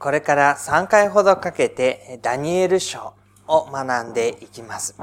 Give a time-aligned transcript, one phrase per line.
[0.00, 3.12] これから3回ほどかけてダニエル書
[3.46, 4.96] を学んでいきます。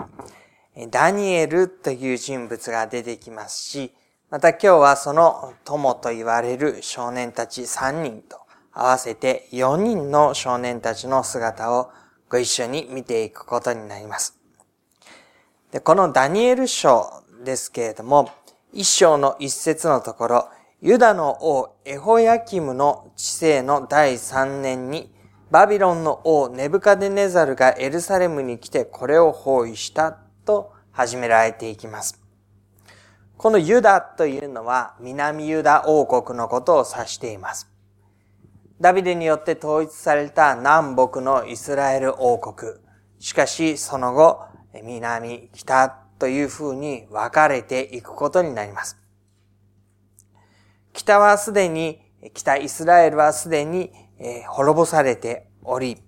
[0.90, 3.94] ダニエルという人物が出てきますし、
[4.32, 8.40] また今日はその友と言われる少年たち3人と
[8.74, 11.92] 合わせて4人の少年たちの姿を
[12.28, 14.36] ご一緒に見ていくことになります。
[15.72, 18.32] でこのダニエル書ですけれども、
[18.74, 25.12] 一章の一節のところ、ユダの王エホヤキムの治世の第三年に、
[25.50, 30.12] バビロンの王ネブカデネザルがエルサレムに来てこれを包囲した
[30.46, 32.22] と始められていきます。
[33.38, 37.72] このユダというのは南ユダ王国のことを指しています。
[38.80, 42.74] ダビデによって統一された南北のイスラエル王国。
[43.18, 44.44] しかしその後、
[44.84, 45.90] 南、北
[46.20, 49.07] という風に分かれていくことになります。
[50.98, 52.02] 北はすでに、
[52.34, 53.92] 北イスラエルはすでに
[54.48, 56.02] 滅ぼされており、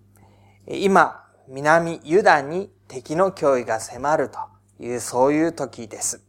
[0.67, 4.39] 今、南ユダに敵の脅威が迫ると
[4.79, 6.25] いう、そういう時です。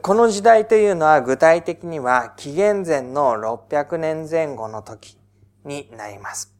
[0.00, 5.18] この時代というのは具体的には紀元前の600年前後の時
[5.64, 6.54] になります。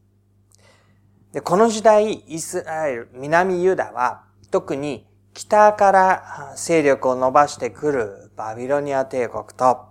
[1.32, 9.86] でこの時代、イスラエル、南ユダは特に北から勢力を伸ばしてくるバビロニア帝国と、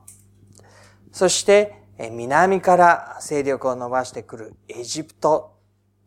[1.18, 1.74] そして
[2.12, 5.58] 南から勢力を伸ばしてくるエジプト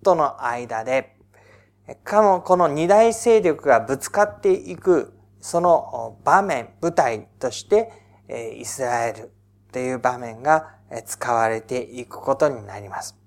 [0.05, 1.17] との間で、
[2.05, 7.91] かもこの二大勢力がぶつかっていく、その場面、舞台として、
[8.57, 9.33] イスラエル
[9.73, 13.19] という場面が使われていくことになります。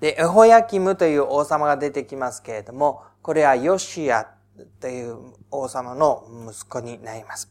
[0.00, 4.34] で、エホヤキムという王様が出てきますけれども、これはヨシア
[4.80, 7.50] という王様の息子になります。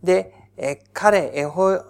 [0.00, 1.80] で、え彼、エホ、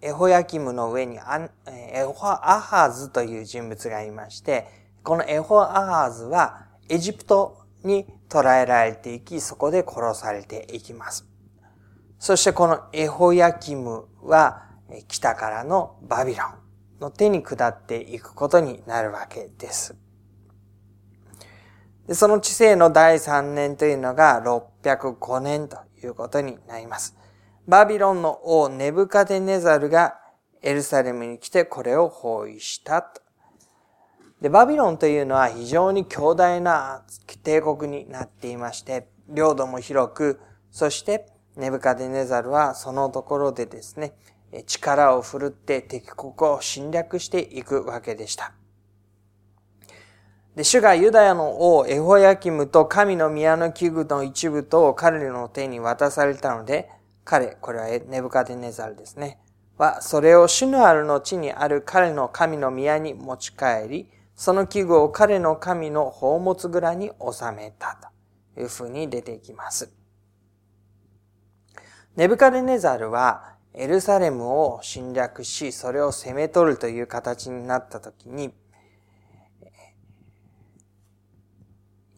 [0.00, 4.66] エホヤキムの上にエホアハーズという人物がいまして、
[5.04, 11.26] このエホアハーズはエジプトに捕らえられていき、そこで殺されていきます。
[12.18, 14.64] そしてこのエホヤキムは
[15.06, 19.94] 北からのバビロンの手に下っていくことになるわけです。
[22.08, 27.17] でその治世の第3年というのが605年ということになります。
[27.68, 30.18] バビロンの王ネブカデネザルが
[30.62, 33.20] エルサレムに来てこれを包囲したと。
[34.40, 37.04] で、バビロンというのは非常に強大な
[37.42, 40.40] 帝国になっていまして、領土も広く、
[40.70, 41.26] そして
[41.56, 44.14] ネブカデネザルはそのところでですね、
[44.66, 48.54] 力を振るって敵国を侵略していくわけでした。
[50.56, 56.88] で、主がユダヤの王エホヤキムと神の宮の器具の一部と彼らの手に渡されたので、
[57.28, 59.38] 彼、これはネブカデネザルですね。
[59.76, 67.98] は、それを主のあるの地にある彼の神の宮に持ち帰り、その器具を彼の神の宝物蔵に収めた
[68.56, 69.92] というふうに出てきます。
[72.16, 78.54] ネブカデネザルはエルサレムを侵略し、それを攻め取るという形になったときに、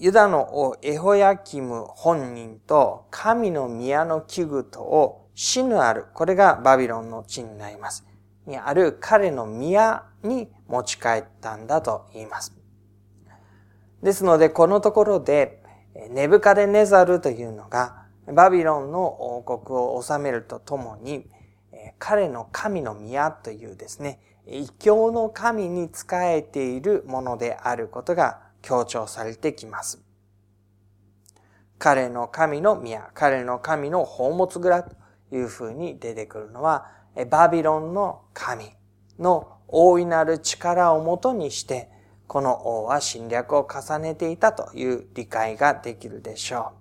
[0.01, 8.07] ユダの王エホヤキム本人と神の宮の器具とを死ぬある、これがバビロンの地になります。
[8.47, 12.57] にある彼の宮に持ち帰ったんだと言います。
[14.03, 15.63] ですので、このところで、
[16.09, 21.29] ネブカデネザルというのが、バビロンの王国を治めるとともに、
[21.99, 30.03] 彼の神の宮というですね、異教の神に仕えているものであることが強調されてきます。
[31.79, 34.97] 彼の神の宮、彼の神の宝物蔵と
[35.33, 36.87] いうふうに出てくるのは、
[37.31, 38.71] バビロンの神
[39.19, 41.91] の大いなる力をもとにして、
[42.27, 46.73] この王は侵略を重ねていたという理解ができるでしょ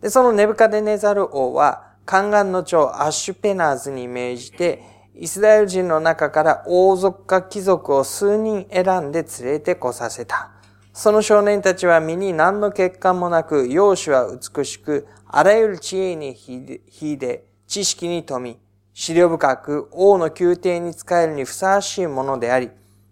[0.00, 0.02] う。
[0.02, 4.82] で、そのネブカデネザル王は、宦官の長アッシュペナーズに命じて、
[5.16, 10.50] イスラエル人の中から王族か貴族を数人選んで連れてこさせた。
[10.92, 18.60] その少年たちは身に何の欠陥もなく、容姿は美しく、あらゆる知恵に秀で、知識に富み、
[18.92, 22.70] 資料深く王の宮廷に仕えるにふさわしいものであり、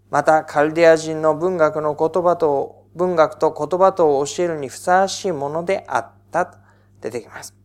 [0.09, 6.57] またカルデア人の文学の言葉と、文学と言葉とを教えるにふさわしいものであったと
[7.01, 7.62] 出てきます。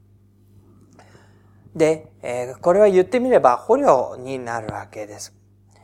[1.75, 5.35] で、えこれは言ってみれば捕虜になるわけです。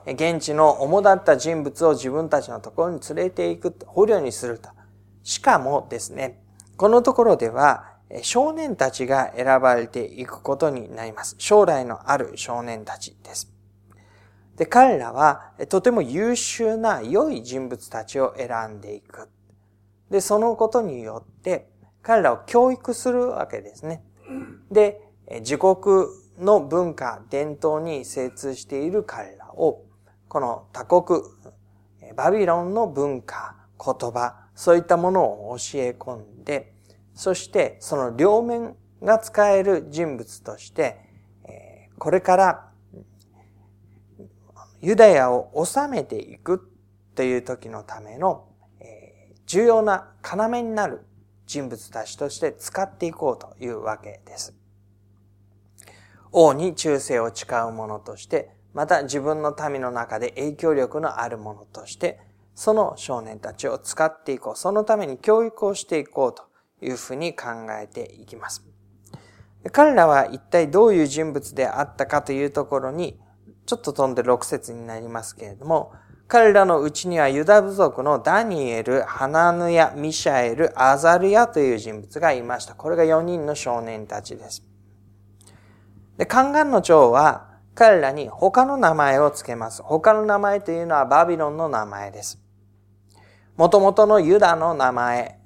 [0.07, 4.69] 現地の主だった人物を自分たちのところに連れて行く、捕虜にすると。
[5.23, 6.43] しかもですね、
[6.77, 11.37] このところでは少年たちが選ばれていくことになります。
[11.39, 13.51] 将来のある少年たちです。
[14.57, 19.29] で、彼らはとても優秀な良い人物たちを選んでいく。
[20.11, 21.71] で、そのことによって
[22.03, 24.05] 彼らを教育するわけですね。
[24.71, 26.07] で、自国
[26.39, 29.85] の文化、伝統に精通している彼らを、
[30.29, 31.21] この他国、
[32.17, 36.75] バビロンの文化、言葉、そういったものを教え込んで、
[37.15, 41.01] そしてその両面が使える人物として、
[41.99, 42.71] これから
[44.81, 46.71] ユダヤを治めていく
[47.15, 48.49] という時のための
[49.47, 51.07] 重要な要になる
[51.47, 54.55] 人物たちとして使っていこうというわけです。
[56.37, 62.19] 王に忠誠を誓う者として、また自分の民の中で影響力のある者として、
[62.57, 64.57] その少年たちを使っていこう。
[64.57, 66.43] そのために教育をしていこうと
[66.85, 67.47] いうふうに考
[67.81, 68.65] えていきます。
[69.71, 73.21] 彼らは一体どういう人物であったかというところに、
[73.65, 75.93] ちょっと飛んで6節になりますけれども、
[76.27, 82.75] 彼らのうちにはユダ部族のダニエル、ハナヌヤ、ミシャエル、アザルヤという人物がいました。
[82.75, 84.74] これが4人の少年たちです。
[86.17, 89.83] で、カンガンの長は彼らに他の名前を付けます。
[89.83, 92.41] 他の名前というのはバビロンの名前です。
[93.57, 95.39] 元々のユダの名前、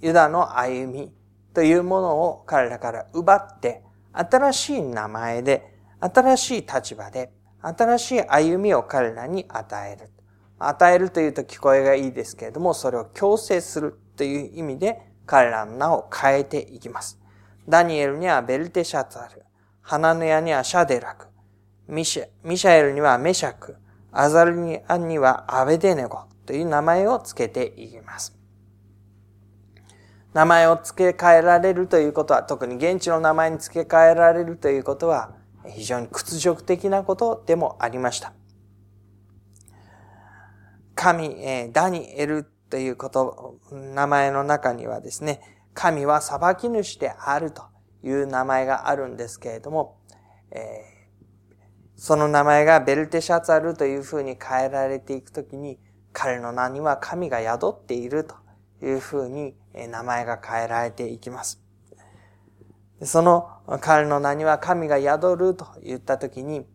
[0.00, 1.12] ユダの歩み
[1.54, 3.82] というものを彼らから奪って、
[4.12, 7.32] 新しい名前で、新しい立場で、
[7.62, 10.10] 新しい歩みを彼らに与える。
[10.58, 17.18] 与えるというと聞こえがいいですけれども、それを強制するという意味で彼らの名を変えていきます。
[17.68, 19.44] ダニエルにはベルテシャツァル、
[19.88, 21.28] ハナヌヤにはシャデラク、
[21.86, 23.76] ミシャミシャエルにはメシャク、
[24.10, 28.36] アザルニアにはアベデネゴという名前を付けていきます。
[30.34, 35.36] 名前を付け替えられるということは、特に現地の名前に付け替えられるということは、
[35.68, 38.32] 非常に屈辱的なことでもありました。
[40.96, 45.40] 神、えダニエルということ、名前の中にはですね、
[45.74, 47.62] 神は裁き主であると
[48.02, 49.98] いう名前があるんですけれども、
[50.50, 55.78] えー、その名前がベルテシャツァルというふうに変えられていくときに、
[56.12, 58.34] 彼の名には神が宿っていると
[58.82, 61.62] いうふうに名前が変えられていきます。
[63.02, 63.48] その
[63.82, 66.66] 彼の名には神が宿ると言ったときに、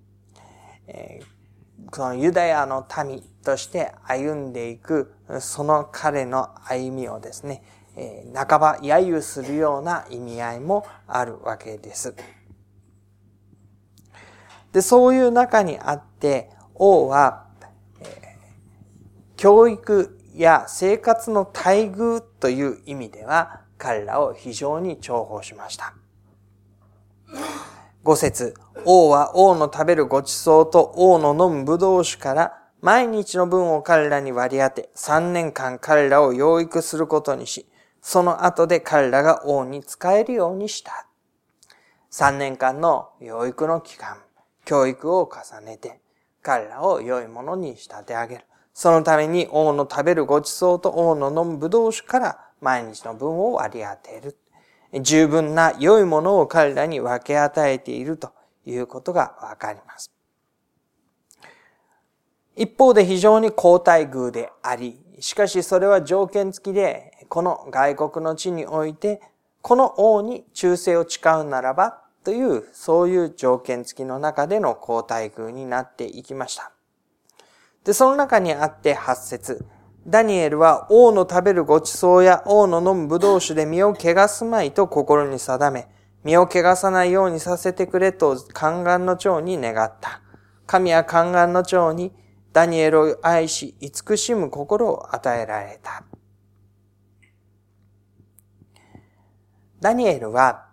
[1.89, 7.63] このユダヤの民として歩んでいく、その彼の歩みをですね、
[7.95, 12.13] えー、半ば揶揄するような意味合いもあるわけです。
[14.71, 17.47] で、そういう中にあって、王は、
[19.35, 25.93] 教育や生活の待遇という意味では、彼らを非常に重宝しました。
[28.03, 28.53] 五節、
[28.85, 37.67] 王は王の食べるごちそうと王の飲む葡萄酒から毎日の分を彼らに割り当て、三年間彼らを養育することにし、
[38.01, 41.07] その後で彼らが王に使えるようにした。
[42.09, 44.18] 三年間の養育の期間、
[44.65, 46.01] 教育を重ねて、
[46.42, 48.45] 彼らを良いものに仕立て上げる。
[48.74, 54.38] そのために王の食べるごちそうと王の飲む葡萄酒から毎日の分を割り当てる。
[55.01, 58.33] 十分な良いものを彼らに分け与えていると
[58.65, 60.12] いうことがわかります。
[62.55, 69.21] 一方で非常に高待遇であり、しかしそれは条件付きでこの外国の地において、
[69.61, 76.73] この王に忠誠を誓うならば、という、そういう条件付きの中での皇太宮になっていきました。
[77.85, 79.65] で、その中にあって八節
[80.05, 85.88] ダニエルは王の食べるごちそうや王の飲む葡萄酒で身を汚すまいと心に定め、
[86.25, 90.21] 身を汚さないようにさせてくれと宦官の長に願った。
[90.67, 92.11] 神は宦官の長に
[92.51, 96.03] ダニエルを愛し、慈しむ心を与えられた。
[99.81, 100.67] ダニエルは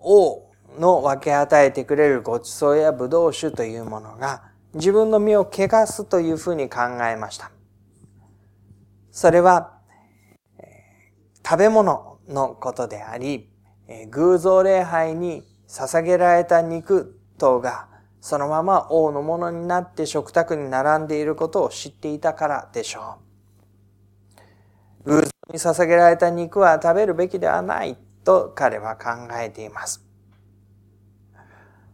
[0.00, 7.50] 王の分け与えてくれるごちそうや葡萄酒というものが自分の身を汚すというふうに考えました。
[9.10, 9.72] それは
[11.44, 13.50] 食べ物のことであり、
[14.10, 17.88] 偶像礼拝に捧げられた肉等が
[18.20, 23.16] そのまま王のものになって食卓に並んでいることを知っていたからでしょ
[25.04, 25.10] う。
[25.10, 27.98] 偶像に捧げられた肉は食べるべきではない
[28.28, 30.04] と彼は考えています。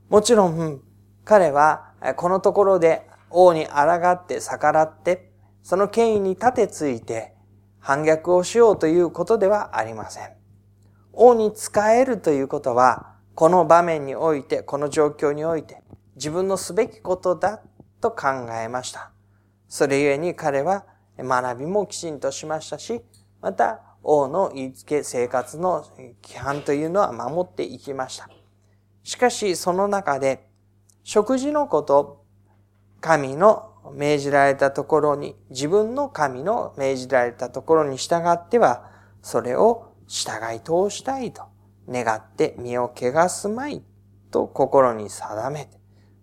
[0.08, 0.82] もちろん、
[1.24, 5.30] 彼はこのところで王に抗って逆らって、
[5.62, 7.36] その権威に立てついて
[7.78, 10.32] 反逆をしようということではありません。
[11.12, 15.84] 王に仕えるということは、この場面において、この状況において、
[16.16, 17.62] 自分のすべきことだ
[18.00, 18.26] と考
[18.60, 19.12] えました。
[19.68, 20.84] それゆえに彼は
[21.16, 23.04] 学びもきちんとしましたし、
[23.40, 25.84] また王の言いつけ生活の
[26.22, 28.28] 規範というのは守っていきました。
[29.02, 30.48] しかしその中で
[31.04, 32.24] 食事のこと、
[33.02, 41.42] 神の命じられたところに、自分の神の命じられたところに従っては、それを従い通したいと
[41.86, 43.82] 願って身を汚すまい
[44.30, 45.78] と心に定めて、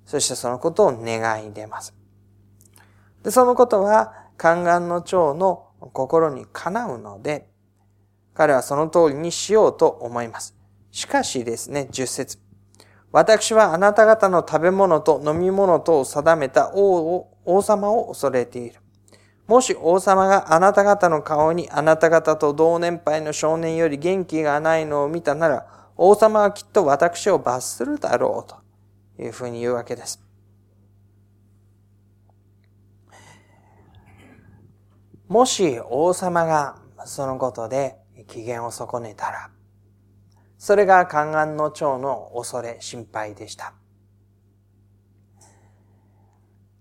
[0.08, 1.94] そしてそのことを願い出ます。
[3.22, 7.51] で、そのことは、宦官の長の心にかなうので、
[8.34, 10.56] 彼はその通りにしようと思います。
[10.92, 12.40] しかしですね、十節。
[13.12, 18.80] 私はあなた方の食べ物と飲み物とを定めた王を、王様を恐れている。
[19.48, 28.50] もし王様があなた方の顔にあなた方と同年配の少年より元気がないのを見たなら、王様はきっと私を罰するだろう
[29.18, 30.24] というふうに言うわけです。
[35.28, 38.01] もし王様がそのことで
[38.32, 39.52] 機嫌を損ねたら、
[40.58, 43.74] それが宦官の長の恐れ、心配でした。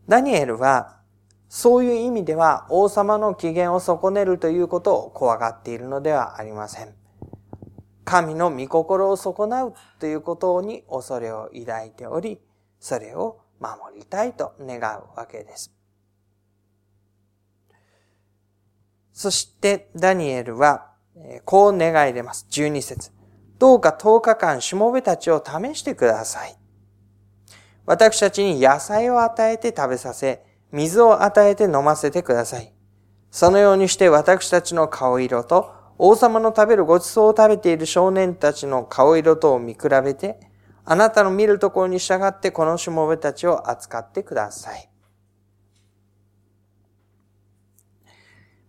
[0.09, 1.01] ダニエルは、
[1.49, 6.95] そういう意味では王様の機嫌を損ねるということを怖がっているのではありません。
[8.05, 12.41] 神の御心を損なうということに恐れを抱いており、
[12.79, 15.73] それを守りたいと願うわけです。
[19.13, 20.90] そしてダニエルは
[21.45, 22.47] こう願い出ます。
[22.51, 23.13] 12節
[23.59, 26.57] どうか10日間しもべたちを試してください。
[27.87, 32.73] 私たちに野菜を与えて食べさせ、水を与えて飲ませてください。
[33.31, 40.41] そのようにして私たちの顔色と王様の食べるごちそうを食べている少年たちの顔色とを見比べて、
[40.87, 44.89] あなたの見るところに従ってこのしもべたちを扱ってください。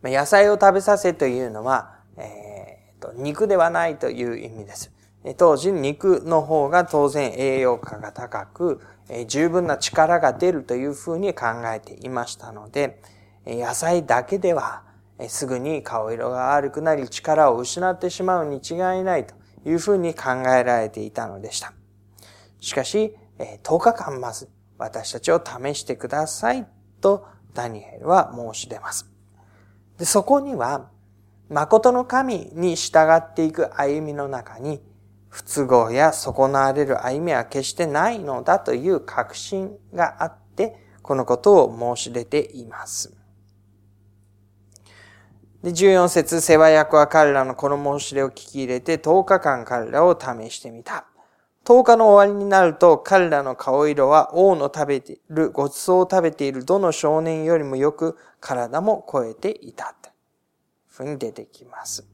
[0.03, 2.00] 野菜を食べさせというのは、
[2.99, 4.91] と、肉ではないという意味です。
[5.37, 8.81] 当時、肉の方が当然栄養価が高く、
[9.27, 13.01] 十分な力が出るというふうに考えていましたので、
[13.45, 14.83] 野菜だけでは
[15.27, 21.73] すぐに顔色が悪くなり力を失ってしまうに違いないというふうに考えられていたのでした。
[22.59, 23.15] しかし、
[23.63, 26.67] 10日間まず私たちを試してください
[27.01, 29.09] とダニエルは申し出ます。
[29.97, 30.90] でそこには
[31.51, 34.81] 誠の神に従っていく歩みの中に、
[35.27, 43.13] 不都合や損なわれる歩みは決してないのだという確信があって、このことを申し出ています。
[45.61, 51.05] で、14節、世話役は彼らのこの申し出を聞き入れて10日間彼らを試してみた。
[51.65, 59.95] 10日の終わりになると彼らの顔色は王の食べている、ごちそうを食べているどの少年よりもよく体も超えていた。
[61.05, 62.05] ふうに出てきます。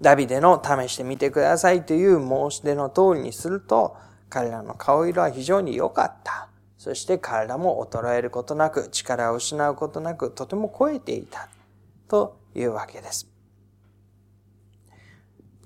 [0.00, 3.96] ダビデの試してみてくださいという申し出の通りにすると、
[4.28, 6.48] 彼らの顔色は非常に良かった。
[6.78, 11.48] そして彼らも衰えることなく、力を失うことなく、とても超えていた。
[12.08, 13.30] というわけです。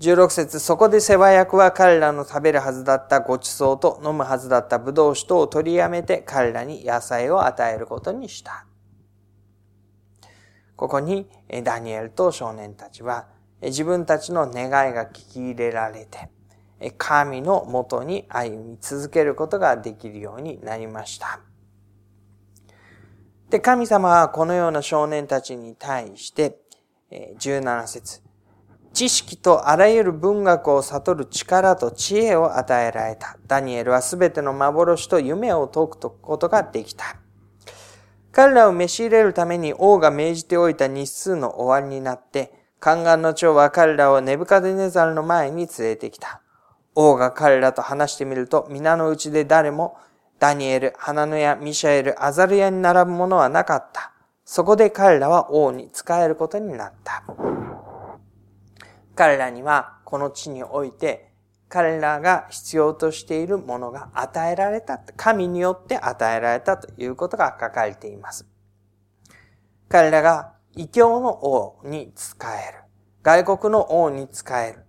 [0.01, 8.67] 16節そこで世話役は彼らの食べるはずだったごちそうと飲むはずだった葡萄酒とを取りやめて彼らに野菜を与えることにした。
[10.85, 11.27] ここに
[11.63, 13.25] ダニエルと少年たちは
[13.63, 16.29] 自分たちの願いが聞き入れられて、
[16.99, 21.41] 神のもとに歩み続けることができるようになりました。
[23.49, 26.59] で、神様はこのような少年たちに対して、
[27.11, 28.21] 17節
[28.93, 33.39] 知識とあらゆる文学を悟る力と知恵を与えられた。
[33.47, 37.24] ダニエルはすべての幻と夢を解くことができた。
[38.35, 46.43] 彼らを召し入れるために王が命じておいた日数の終わりになって、宦官の長は彼らをネブカデネザルの前に連れてきた。
[46.97, 49.97] 王が彼らと話してみると、皆のうちで誰も、
[50.41, 54.13] ダニエル、ハナノヤ、ミシャエル、アザルヤに並ぶものはなかった。
[54.45, 57.23] そこで彼らは王に仕えることになった。
[59.15, 61.34] 彼らにはこの地において
[61.75, 65.01] 彼らが必要としているものが与えられた。
[65.17, 68.47] 神によって与えられたということが書かれています。
[69.89, 72.85] 彼らが異教の王に仕える。
[73.25, 74.85] 外国の王に仕える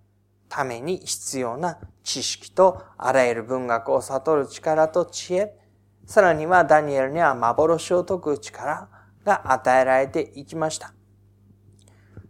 [0.47, 5.57] ために必要な知識とあらゆる文学を悟る力と知恵、
[6.05, 8.89] さらにはダニエルには幻を解く力
[9.23, 10.93] が与えられていきました。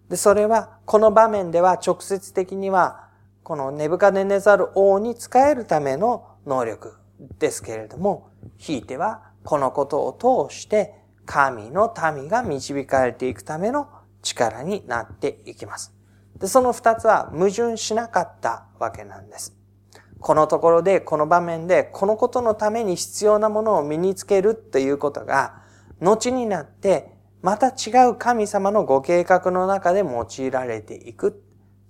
[0.08, 3.05] で、それは、この場面では直接的には
[3.46, 6.96] このネブカデネザル王に仕えるための能力
[7.38, 10.96] ですけれども、ひいてはこのことを通して
[11.28, 13.88] 神の民が導かれていくための
[14.24, 15.94] 力になっていきます。
[16.40, 19.56] で、その二つは矛盾しなかったわけなんです。
[20.20, 25.62] このところで、この場面で、このことのために必要なものを身につけるということが、
[26.02, 27.12] 後になって、
[27.44, 31.45] また違う神様のご計画の中で用いられていく。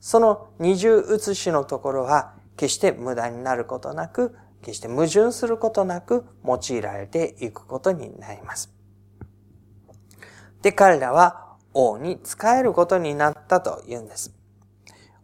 [0.05, 8.71] その二重写しのところは、決して無駄になることなく、決して矛盾することなく用いられていくことになります。
[10.61, 14.35] で、彼らは王に仕えることになったと言うんです。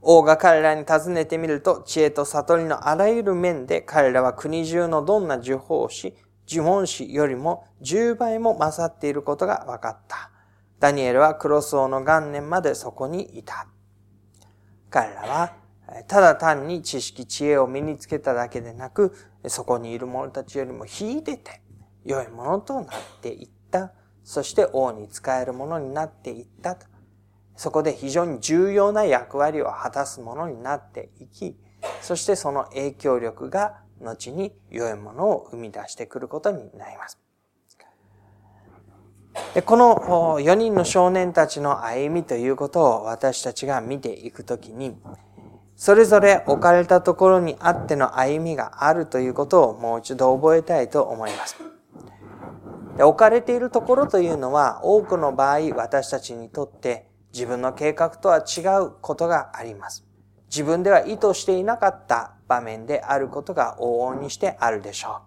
[0.02, 6.16] 王が彼らに尋ねてみると、知恵と悟りのあらゆる面で彼らは国中のどんな受法師、
[6.50, 10.32] 呪文師よりも10倍も勝っていることが分かった。
[10.80, 13.68] ダニエルはクロス王の元年までそこにいた。
[14.92, 15.54] 彼らは、
[16.08, 19.16] ただ単に知識、知恵を身につけただけでなく、
[19.48, 21.62] そこにいる者たちよりも秀でて
[22.06, 22.88] 良いものとなっ
[23.22, 23.94] ていった。
[24.24, 26.86] そして王に仕えるものになっていったと。
[27.56, 31.58] そこで非常に重要な役割を果たすものになっていき、
[32.02, 37.18] そしてその影響力が後に良いものを生み出してくることになります。
[39.54, 44.96] でこの4人の少年たちの歩みということを私たちが見ていくときに、
[45.76, 51.58] それぞれ置かれたところにあっての歩みがあるということをもう一度覚えたいと思います。
[52.98, 60.06] で置かれているところというのは多くの場合私たちにとって自分の計画とは違うことがあります。
[60.50, 65.22] 自分では意図していなかった場面であることが往々にしてあるでしょ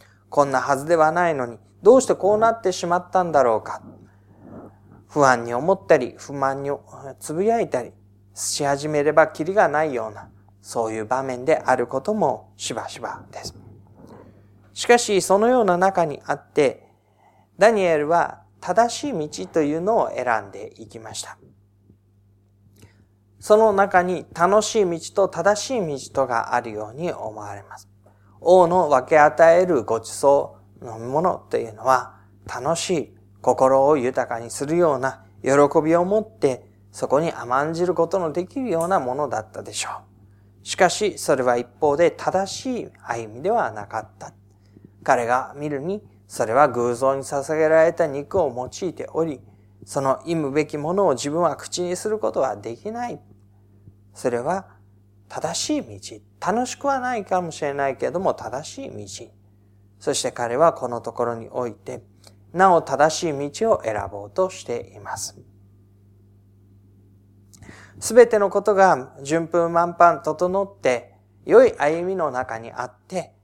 [0.00, 0.02] う。
[0.30, 3.82] こんなはずではないのに、どうしてこうなってしまったんだろうか。
[5.08, 6.70] 不安に思ったり、不満に
[7.18, 7.92] つぶやいたり
[8.34, 13.54] し始めればキリがないような、そういう場面であることもしばしばです。
[14.72, 16.88] しかし、そのような中にあって、
[17.58, 21.38] ダニエルは正しい道というのを選んでいきました。
[23.40, 27.88] その中に楽しい道と正しい道とがあるように思われます。
[28.40, 32.16] 王の分け与えるご馳走のものというのは
[32.46, 35.50] 楽しい心を豊かにするような喜
[35.82, 39.90] びを持ってそこに甘んじることのできるようなものだったでしょ
[40.62, 40.66] う。
[40.66, 44.32] しかしそれは一方で正しい歩みではなかった。
[45.02, 49.40] 彼が見るにそれは偶像に捧げられた肉を用いており、
[49.84, 53.20] その意むべきものを自分は口にすることはできない。
[54.14, 54.66] それは
[55.28, 56.52] 正しい道。
[56.52, 59.39] 楽しくはないかもしれないけれども正しい道。
[60.00, 62.02] そして彼はこのところにおいて、
[62.52, 65.38] なお正しい道を選ぼうとしています。
[68.00, 73.34] すべてのことが順風満帆整って、良い歩みの中にあって、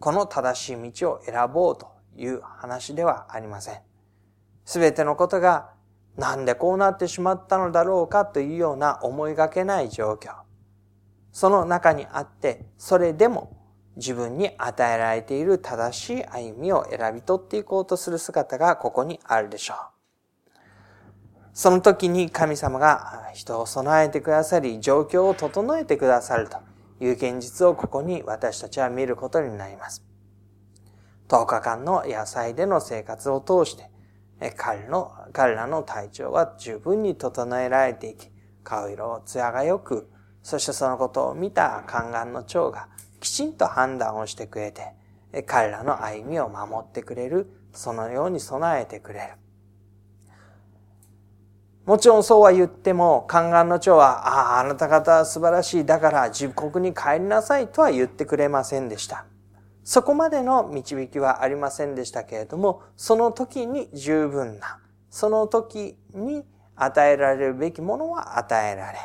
[0.00, 3.80] この正しい道を選ぼうという話ではありません。
[4.64, 5.70] すべてのことが
[6.16, 10.34] なんでこうなってしまったのだろうかというような思いがけない状況。
[11.30, 13.61] その中にあって、それでも
[13.96, 19.76] 自分に与えられている正しい歩みを選び取っていこうとする姿がここにあるでしょう。
[21.54, 26.58] その時に神様が人を備えてくださり、状況を整えてくださると
[27.00, 30.02] いう現実をここに私たちは見ることになります。
[31.28, 33.90] 10日間の野菜での生活を通して、
[34.56, 38.30] 彼の、彼らの体調は十分に整えられていき、
[38.64, 40.10] 顔色を、艶が良く、
[40.42, 42.88] そしてそのことを見た宦官の長が
[43.22, 44.92] きちんと判断をしてくれて、
[45.46, 49.26] 彼らの歩みを守ってくれる、そのように備えてくれる。
[51.86, 59.24] もちろんそうは言っても、宦官の長は、ああ、あなた方は素晴らしい、だから自国に帰りなさいとは言ってくれませんでした。
[59.84, 64.80] そこまでの導きはありませんでしたけれども、その時に十分な、
[65.10, 68.98] その時に与えられるべきものは与えられ、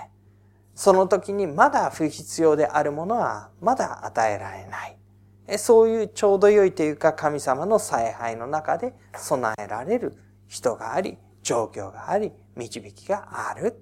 [0.78, 5.58] その時にまだ不必要であるものはまだ与えられない。
[5.58, 10.14] そういうちょうど良いというか神様の采配の中で備えられる
[10.46, 13.82] 人があり、状況があり、導きがある。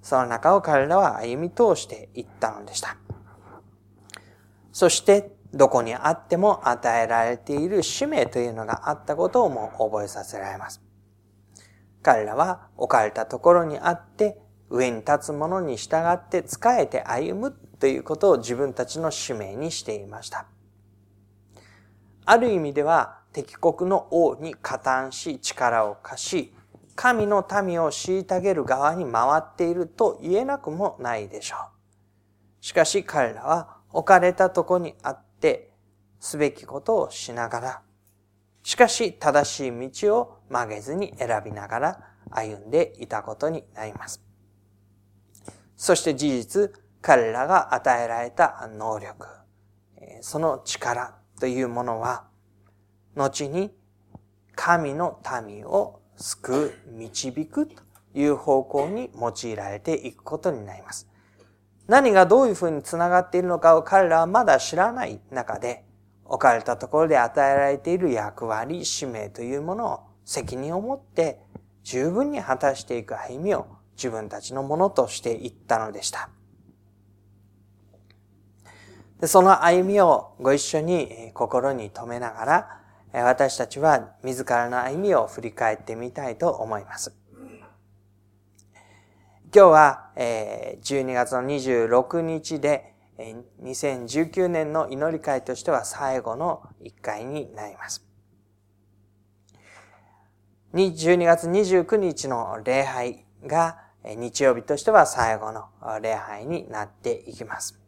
[0.00, 2.96] その中を彼らは歩み通していったのでした。
[4.72, 10.80] そしてどこにあっても与えられている使命というのがあったことをも覚えさせられます。
[12.00, 20.46] 彼らは置かれたところにあって上に立つ者に従って仕えて歩むということを自分たちの使命にしていました。
[22.24, 26.54] ある意味では敵国の王に加担し力を貸し、
[26.94, 32.64] 神の民を虐げる側に回っていると言えなくもないでしょう。
[32.64, 35.70] しかし彼らは置かれたとこにあって、
[36.20, 37.82] すべきことをしながら、
[38.62, 44.29] しかし正しい道を曲げずに選びながら歩んでいたことになります。
[45.80, 49.26] そして事実、彼らが与えられた能力、
[50.20, 52.24] その力というものは、
[53.16, 53.74] 後に
[54.54, 61.08] 神の民を救う、導くという方向に用いられていくことになります。
[61.88, 65.86] 何がどういうふうに繋がっているのかを彼らはまだ知らない中で、
[66.26, 71.40] 置かれたところで与えられている役割、使命というものを責任を持って
[71.84, 76.30] 十分に果たしていく歩みを自分たちのものとしていったのでした。
[79.20, 82.80] でその歩みをご一緒に心に留めながら、
[83.12, 87.14] 私たちは自らの歩みを振り返ってみたいと思います。
[89.54, 92.94] 今日は12月の26日で
[93.62, 98.06] 2019年の祈り会としては最後の1回になります。
[100.72, 105.66] 12月29日の礼拝が日曜日としては最後の
[106.00, 107.78] 礼拝になっていきます。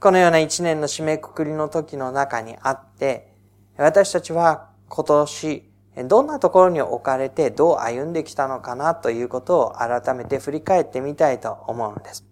[0.00, 3.34] このような一年の締めくくりの時の中にあって、
[3.76, 5.70] 私たちは今年
[6.08, 12.26] どんなところに置かれてどう歩んできたのかなということを改めて振り返ってみたいと思うんです。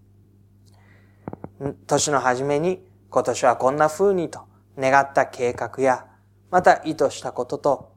[1.87, 4.41] 年の初めに今年はこんな風にと
[4.79, 6.07] 願った計画や、
[6.51, 7.93] また意図したことと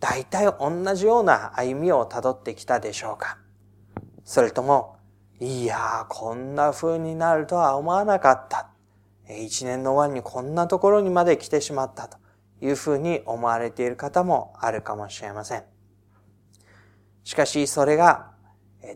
[0.00, 3.38] 大体同じような歩みをたどってきたでしょうか
[4.24, 4.96] それとも、
[5.40, 8.68] いやー、こんな風になるとは思わなかった。
[9.28, 12.18] 一年の終わりにこんなところにまで来てしまったと
[12.60, 15.64] いうふうに思われている方もあるかもしれません。
[17.24, 18.32] しかしそれが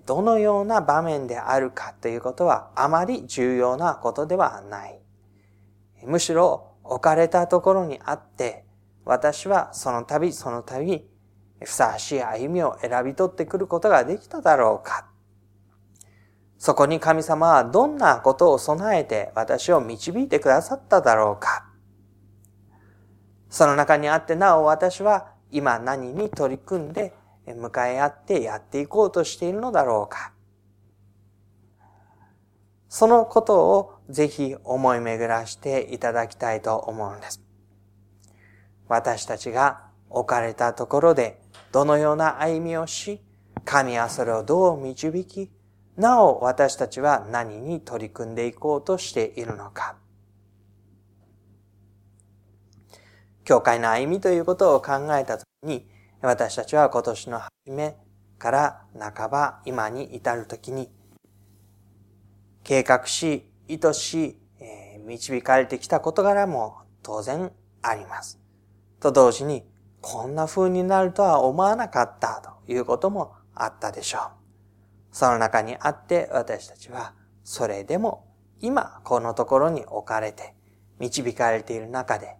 [0.04, 5.00] どのような場面であるかということはあまり重要なことではない。
[6.04, 8.64] むしろ置かれたところにあって
[9.04, 11.08] 私はその度その度
[11.62, 15.06] ふさわしい歩みを選び取ってくることができただろうか。
[16.58, 21.66] そこに神様はどんなことを備えて私を導いてくださっただろうか。
[23.48, 27.14] その中にあってなお私は今何に取り組んで
[27.46, 30.32] 向かい合ってやっていこうとしているのだろうか。
[32.88, 37.42] そのことをぜひ思い巡らしていただきたいと思うんです。
[38.88, 41.40] 私たちが置かれたところで
[41.72, 43.20] どのような歩みをし、
[43.64, 45.50] 神はそれをどう導き、
[45.96, 49.96] なお私たちは何に取り組んでいこうとしているのか。
[53.44, 55.88] 教会の歩みということを考えたときに、
[56.20, 57.96] 私たちは今年の初め
[58.38, 60.90] から半ば今に至るときに、
[62.62, 68.38] 計画し、意図し、えー、導かれてきた事柄も当然あります。
[69.00, 69.64] と同時に、
[70.02, 74.35] こんな風になるとは思わなかったということもあったでしょう。
[75.16, 78.26] その中にあって私たちは、それでも
[78.60, 80.54] 今このところに置かれて
[80.98, 82.36] 導かれている中で、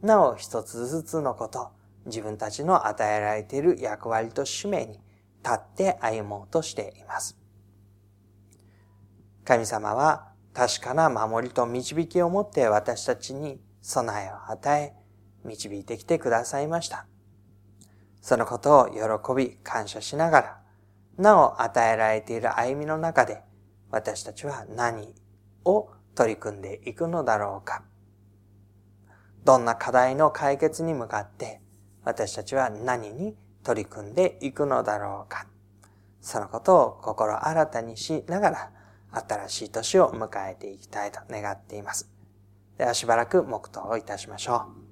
[0.00, 1.72] なお一つずつのこと、
[2.06, 5.00] 自分たちの与えられている役割と使命に立
[5.56, 7.36] って歩もうとしています。
[9.44, 14.94] 神様は確かな守りと導きを持って私たちに備えを与え、
[15.44, 17.08] 導いてきてくださいました。
[18.20, 20.59] そのことを喜び感謝しながら、
[21.18, 23.42] なお与えられている歩みの中で、
[23.90, 25.14] 私たちは何
[25.64, 27.82] を取り組んでいくのだろうか。
[29.44, 31.60] どんな課題の解決に向かって、
[32.04, 35.46] 私たちは何に取り組んでいくのだろうか。
[36.20, 38.72] そのことを心新たにしながら、
[39.12, 42.10] 新しい年を迎えていきたいと願っています。
[42.78, 44.89] ではしばらく黙祷をいたしましょう。